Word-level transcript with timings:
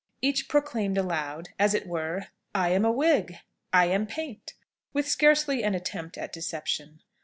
Each 0.19 0.49
proclaimed 0.49 0.97
aloud, 0.97 1.49
as 1.59 1.75
it 1.75 1.85
were, 1.85 2.29
"I 2.55 2.69
am 2.69 2.91
wig!" 2.95 3.37
"I 3.71 3.85
am 3.85 4.07
paint!" 4.07 4.55
with 4.93 5.07
scarcely 5.07 5.63
an 5.63 5.75
attempt 5.75 6.17
at 6.17 6.33
deception. 6.33 7.03